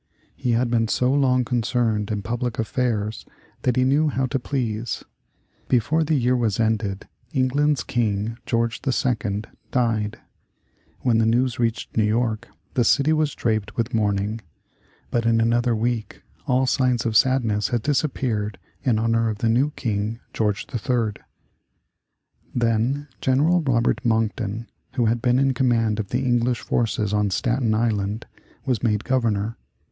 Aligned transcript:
He 0.35 0.53
had 0.53 0.71
been 0.71 0.87
so 0.87 1.13
long 1.13 1.45
concerned 1.45 2.09
in 2.09 2.23
public 2.23 2.57
affairs 2.57 3.23
that 3.61 3.75
he 3.75 3.83
knew 3.83 4.09
how 4.09 4.25
to 4.25 4.39
please. 4.39 5.03
Before 5.67 6.03
the 6.03 6.15
year 6.15 6.35
was 6.35 6.59
ended 6.59 7.07
England's 7.33 7.83
King, 7.83 8.39
George 8.47 8.81
II., 8.83 9.43
died. 9.69 10.17
When 11.01 11.19
the 11.19 11.27
news 11.27 11.59
reached 11.59 11.95
New 11.95 12.03
York, 12.03 12.47
the 12.73 12.83
city 12.83 13.13
was 13.13 13.35
draped 13.35 13.77
with 13.77 13.93
mourning. 13.93 14.41
But 15.11 15.27
in 15.27 15.39
another 15.39 15.75
week 15.75 16.23
all 16.47 16.65
signs 16.65 17.05
of 17.05 17.15
sadness 17.15 17.67
had 17.67 17.83
disappeared 17.83 18.57
in 18.81 18.97
honor 18.97 19.29
of 19.29 19.37
the 19.37 19.49
new 19.49 19.69
King, 19.75 20.19
George 20.33 20.65
III. 20.73 21.21
Then 22.55 23.07
General 23.21 23.61
Robert 23.61 24.03
Monckton, 24.03 24.65
who 24.93 25.05
had 25.05 25.21
been 25.21 25.37
in 25.37 25.53
command 25.53 25.99
of 25.99 26.07
the 26.09 26.25
English 26.25 26.61
forces 26.61 27.13
on 27.13 27.29
Staten 27.29 27.75
Island, 27.75 28.25
was 28.65 28.81
made 28.81 29.03
Governor. 29.03 29.59